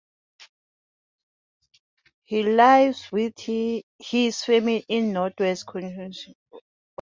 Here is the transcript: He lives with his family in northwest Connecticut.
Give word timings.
He 2.23 2.41
lives 2.41 3.11
with 3.11 3.37
his 3.37 4.43
family 4.43 4.83
in 4.89 5.13
northwest 5.13 5.67
Connecticut. 5.67 6.35